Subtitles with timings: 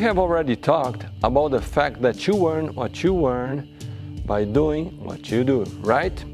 [0.00, 3.68] We have already talked about the fact that you earn what you earn
[4.24, 6.24] by doing what you do, right?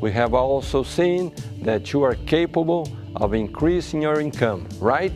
[0.00, 5.12] We have also seen that you are capable of increasing your income, right?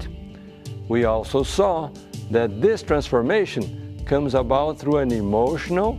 [0.88, 1.88] We also saw
[2.30, 5.98] that this transformation comes about through an emotional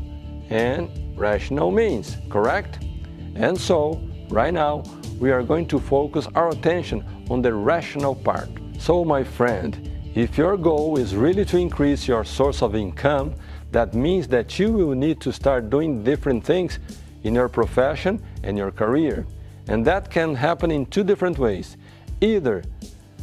[0.52, 2.86] and rational means, correct?
[3.34, 4.84] And so, right now,
[5.20, 8.50] we are going to focus our attention on the rational part.
[8.78, 9.87] So, my friend,
[10.18, 13.36] if your goal is really to increase your source of income,
[13.72, 16.80] that means that you will need to start doing different things
[17.24, 19.28] in your profession and your career.
[19.68, 21.78] And that can happen in two different ways.
[22.20, 22.64] Either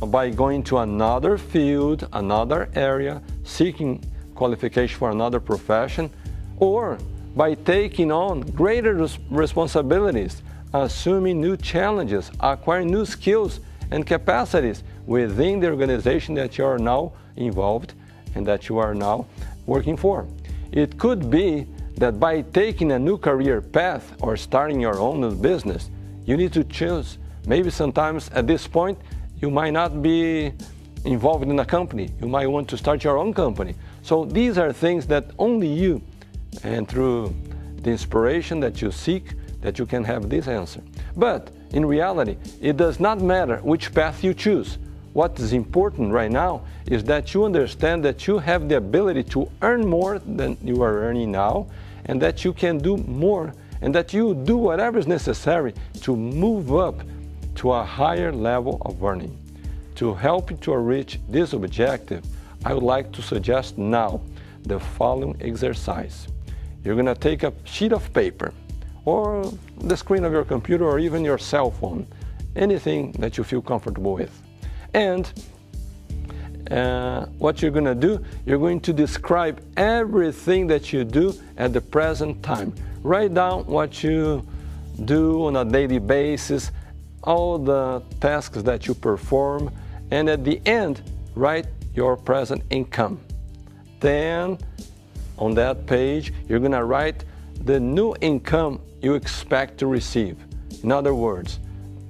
[0.06, 4.00] by going to another field, another area, seeking
[4.36, 6.08] qualification for another profession,
[6.58, 6.96] or
[7.34, 8.94] by taking on greater
[9.30, 10.42] responsibilities,
[10.72, 13.58] assuming new challenges, acquiring new skills
[13.94, 17.94] and capacities within the organization that you are now involved
[18.34, 19.24] and that you are now
[19.66, 20.26] working for.
[20.72, 25.90] It could be that by taking a new career path or starting your own business,
[26.26, 27.18] you need to choose.
[27.46, 28.98] Maybe sometimes at this point,
[29.40, 30.52] you might not be
[31.04, 32.10] involved in a company.
[32.20, 33.76] You might want to start your own company.
[34.02, 36.02] So these are things that only you,
[36.64, 37.32] and through
[37.82, 40.82] the inspiration that you seek, that you can have this answer.
[41.14, 44.78] But in reality, it does not matter which path you choose.
[45.12, 49.50] What is important right now is that you understand that you have the ability to
[49.60, 51.66] earn more than you are earning now,
[52.06, 53.52] and that you can do more,
[53.82, 57.02] and that you do whatever is necessary to move up
[57.56, 59.36] to a higher level of earning.
[59.96, 62.24] To help you to reach this objective,
[62.64, 64.20] I would like to suggest now
[64.62, 66.28] the following exercise.
[66.84, 68.52] You're going to take a sheet of paper
[69.04, 72.06] or the screen of your computer or even your cell phone,
[72.56, 74.42] anything that you feel comfortable with.
[74.94, 75.30] And
[76.70, 81.72] uh, what you're going to do, you're going to describe everything that you do at
[81.72, 82.74] the present time.
[83.02, 84.46] Write down what you
[85.04, 86.70] do on a daily basis,
[87.22, 89.70] all the tasks that you perform,
[90.10, 91.02] and at the end,
[91.34, 93.20] write your present income.
[94.00, 94.58] Then,
[95.38, 97.24] on that page, you're going to write
[97.64, 100.36] the new income you expect to receive.
[100.82, 101.60] In other words,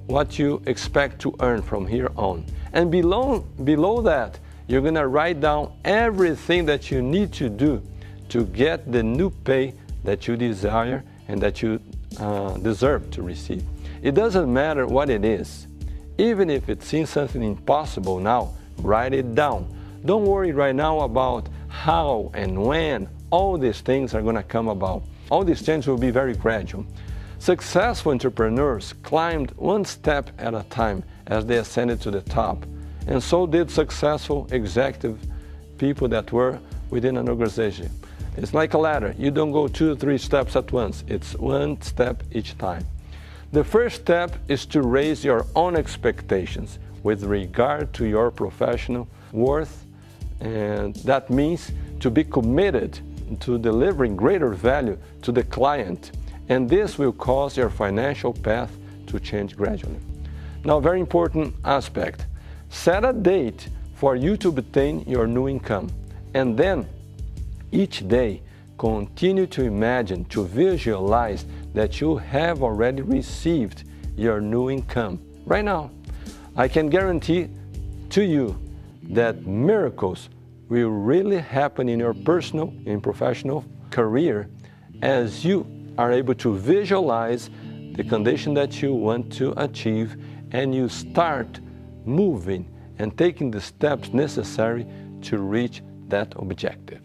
[0.07, 2.45] what you expect to earn from here on.
[2.73, 7.81] And below, below that, you're going to write down everything that you need to do
[8.29, 9.73] to get the new pay
[10.03, 11.79] that you desire and that you
[12.19, 13.63] uh, deserve to receive.
[14.01, 15.67] It doesn't matter what it is.
[16.17, 19.67] Even if it seems something impossible now, write it down.
[20.05, 24.69] Don't worry right now about how and when all these things are going to come
[24.69, 25.03] about.
[25.29, 26.85] All these changes will be very gradual.
[27.39, 32.65] Successful entrepreneurs climbed one step at a time as they ascended to the top,
[33.07, 35.19] and so did successful executive
[35.77, 36.59] people that were
[36.89, 37.89] within an organization.
[38.37, 39.13] It's like a ladder.
[39.17, 42.85] You don't go two or three steps at once, it's one step each time.
[43.51, 49.84] The first step is to raise your own expectations with regard to your professional worth,
[50.39, 52.99] and that means to be committed
[53.39, 56.11] to delivering greater value to the client,
[56.49, 58.71] and this will cause your financial path
[59.07, 59.99] to change gradually.
[60.63, 62.27] Now, very important aspect
[62.69, 65.89] set a date for you to obtain your new income,
[66.33, 66.87] and then
[67.71, 68.41] each day
[68.77, 73.83] continue to imagine, to visualize that you have already received
[74.17, 75.91] your new income right now.
[76.55, 77.49] I can guarantee
[78.09, 78.57] to you
[79.09, 80.29] that miracles
[80.69, 84.49] will really happen in your personal and professional career
[85.01, 85.65] as you
[85.97, 87.49] are able to visualize
[87.93, 90.17] the condition that you want to achieve
[90.51, 91.59] and you start
[92.05, 94.85] moving and taking the steps necessary
[95.21, 97.01] to reach that objective.